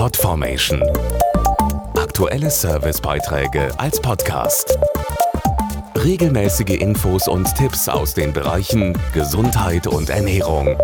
Podformation. 0.00 0.82
Aktuelle 1.94 2.50
Servicebeiträge 2.50 3.68
als 3.78 4.00
Podcast. 4.00 4.78
Regelmäßige 5.94 6.80
Infos 6.80 7.28
und 7.28 7.54
Tipps 7.54 7.86
aus 7.86 8.14
den 8.14 8.32
Bereichen 8.32 8.96
Gesundheit 9.12 9.86
und 9.86 10.08
Ernährung. 10.08 10.74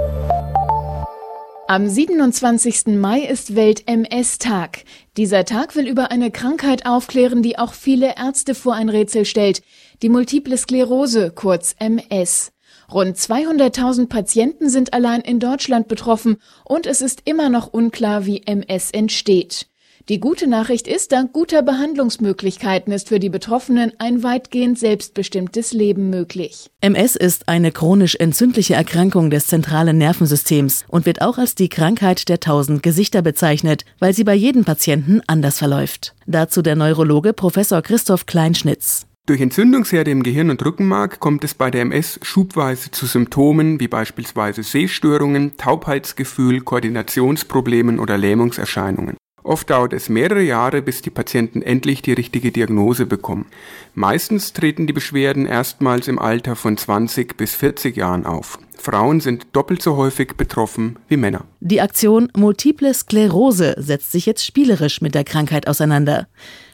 Am 1.66 1.88
27. 1.88 2.88
Mai 2.98 3.21
ist 3.21 3.57
Welt-MS-Tag. 3.57 4.84
Dieser 5.17 5.46
Tag 5.46 5.77
will 5.77 5.89
über 5.89 6.11
eine 6.11 6.30
Krankheit 6.30 6.85
aufklären, 6.85 7.43
die 7.43 7.59
auch 7.59 7.73
viele 7.73 8.19
Ärzte 8.19 8.55
vor 8.55 8.75
ein 8.75 8.91
Rätsel 8.91 9.25
stellt. 9.25 9.62
Die 10.03 10.11
Multiple 10.11 10.59
Sklerose, 10.59 11.30
kurz 11.30 11.75
MS. 11.79 12.53
Rund 12.93 13.17
200.000 13.17 14.09
Patienten 14.09 14.69
sind 14.69 14.93
allein 14.93 15.21
in 15.21 15.41
Deutschland 15.41 15.89
betroffen 15.89 16.37
und 16.65 16.87
es 16.87 17.01
ist 17.01 17.23
immer 17.25 17.48
noch 17.48 17.73
unklar, 17.73 18.27
wie 18.27 18.43
MS 18.46 18.91
entsteht. 18.93 19.66
Die 20.09 20.20
gute 20.20 20.47
Nachricht 20.47 20.87
ist, 20.87 21.10
dank 21.10 21.33
guter 21.33 21.62
Behandlungsmöglichkeiten 21.62 22.93
ist 22.93 23.09
für 23.09 23.19
die 23.19 23.29
Betroffenen 23.29 23.93
ein 23.98 24.23
weitgehend 24.23 24.79
selbstbestimmtes 24.79 25.73
Leben 25.73 26.10
möglich. 26.10 26.71
MS 26.80 27.16
ist 27.16 27.48
eine 27.48 27.73
chronisch 27.73 28.15
entzündliche 28.15 28.74
Erkrankung 28.74 29.30
des 29.30 29.48
zentralen 29.48 29.98
Nervensystems 29.98 30.85
und 30.87 31.07
wird 31.07 31.23
auch 31.23 31.38
als 31.38 31.57
die 31.57 31.69
Krankheit 31.69 32.29
der 32.29 32.38
tausend 32.38 32.85
Gesichter 32.85 33.21
bezeichnet, 33.21 33.85
weil 33.98 34.15
sie 34.15 34.23
bei 34.23 34.35
jedem 34.35 34.65
Patienten 34.65 35.23
anders 35.27 35.59
verläuft. 35.59 36.15
Dazu 36.27 36.62
der 36.62 36.77
Neurologe 36.77 37.33
Professor 37.33 37.83
Christoph 37.83 38.27
Kleinschnitz. 38.27 39.07
Durch 39.27 39.41
Entzündungsherde 39.41 40.12
im 40.12 40.23
Gehirn 40.23 40.51
und 40.51 40.65
Rückenmark 40.65 41.19
kommt 41.19 41.43
es 41.43 41.53
bei 41.53 41.69
der 41.73 41.83
MS 41.83 42.21
schubweise 42.23 42.93
zu 42.93 43.07
Symptomen 43.07 43.80
wie 43.80 43.89
beispielsweise 43.89 44.62
Sehstörungen, 44.62 45.57
Taubheitsgefühl, 45.57 46.61
Koordinationsproblemen 46.61 47.99
oder 47.99 48.19
Lähmungserscheinungen. 48.19 49.16
Oft 49.43 49.71
dauert 49.71 49.93
es 49.93 50.09
mehrere 50.09 50.43
Jahre, 50.43 50.80
bis 50.80 51.02
die 51.02 51.10
Patienten 51.10 51.60
endlich 51.60 52.02
die 52.02 52.13
richtige 52.13 52.52
Diagnose 52.52 53.05
bekommen. 53.05 53.46
Meistens 53.95 54.52
treten 54.52 54.87
die 54.87 54.93
Beschwerden 54.93 55.46
erstmals 55.46 56.07
im 56.07 56.21
Alter 56.21 56.55
von 56.55 56.77
20 56.77 57.37
bis 57.37 57.57
40 57.57 57.96
Jahren 57.96 58.27
auf. 58.27 58.61
Frauen 58.87 59.18
sind 59.18 59.48
doppelt 59.52 59.82
so 59.82 59.96
häufig 59.96 60.37
betroffen 60.37 61.01
wie 61.09 61.16
Männer. 61.16 61.45
Die 61.59 61.80
Aktion 61.80 62.30
Multiple 62.37 62.95
Sklerose 62.95 63.74
setzt 63.78 64.12
sich 64.12 64.26
jetzt 64.26 64.47
spielerisch 64.47 65.00
mit 65.00 65.16
der 65.16 65.25
Krankheit 65.25 65.66
auseinander. 65.66 66.28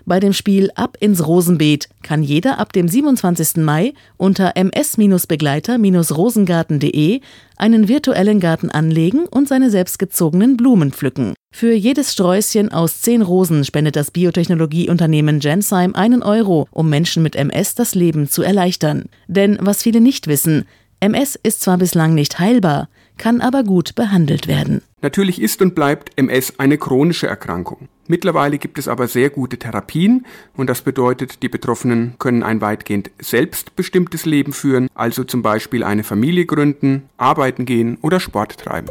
Bei 0.05 0.21
dem 0.21 0.35
Spiel 0.35 0.71
Ab 0.75 0.99
ins 1.01 1.27
Rosenbeet 1.27 1.89
kann 2.03 2.23
jeder 2.23 2.59
ab 2.59 2.75
dem 2.75 2.87
27. 2.87 3.65
Mai 3.65 3.95
unter 4.19 4.53
ms-begleiter-rosengarten.de 4.57 7.21
einen 7.57 7.89
virtuellen 7.89 8.41
Garten 8.41 8.71
anlegen 8.71 9.21
und 9.31 9.49
seine 9.49 9.71
selbstgezogenen 9.71 10.59
Blumen 10.59 10.93
pflücken. 10.93 11.33
Für 11.55 11.73
jedes 11.73 12.13
Sträußchen 12.13 12.73
aus 12.73 13.01
zehn 13.01 13.23
Rosen 13.23 13.65
spendet 13.65 13.97
das 13.97 14.11
Biotechnologieunternehmen 14.11 15.39
Genzyme 15.39 15.95
einen 15.95 16.23
Euro, 16.23 16.69
um 16.73 16.91
Menschen 16.91 17.23
mit 17.23 17.37
MS 17.37 17.75
das 17.75 17.95
Leben 17.95 18.29
zu 18.29 18.43
erleichtern. 18.43 19.07
Denn 19.29 19.57
was 19.61 19.83
viele 19.83 20.03
nicht 20.03 20.27
wissen, 20.27 20.67
MS 21.03 21.37
ist 21.43 21.63
zwar 21.63 21.79
bislang 21.79 22.15
nicht 22.15 22.39
heilbar, 22.39 22.89
kann 23.19 23.41
aber 23.41 23.65
gut 23.65 23.97
behandelt 23.97 24.47
werden. 24.47 24.83
Natürlich 25.01 25.43
ist 25.43 25.61
und 25.61 25.75
bleibt 25.75 26.13
MS 26.17 26.61
eine 26.61 26.79
chronische 26.79 27.27
Erkrankung. 27.27 27.89
Mittlerweile 28.07 28.57
gibt 28.57 28.79
es 28.79 28.87
aber 28.87 29.09
sehr 29.09 29.29
gute 29.29 29.59
Therapien 29.59 30.25
und 30.57 30.71
das 30.71 30.83
bedeutet, 30.83 31.43
die 31.43 31.49
Betroffenen 31.49 32.15
können 32.21 32.45
ein 32.45 32.61
weitgehend 32.61 33.11
selbstbestimmtes 33.21 34.27
Leben 34.27 34.53
führen, 34.53 34.89
also 34.95 35.25
zum 35.25 35.43
Beispiel 35.43 35.83
eine 35.83 36.05
Familie 36.05 36.47
gründen, 36.47 37.09
arbeiten 37.17 37.65
gehen 37.65 37.99
oder 38.01 38.21
Sport 38.21 38.59
treiben. 38.59 38.89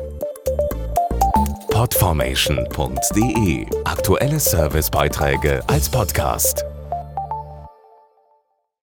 Podformation.de 1.69 3.67
Aktuelle 3.85 4.39
Servicebeiträge 4.41 5.63
als 5.67 5.89
Podcast. 5.89 6.65